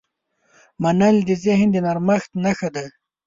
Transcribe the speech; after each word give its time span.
منل 0.83 1.15
د 1.29 1.31
ذهن 1.45 1.67
د 1.71 1.75
نرمښت 1.85 2.31
نښه 2.43 2.69
ده. 2.75 2.85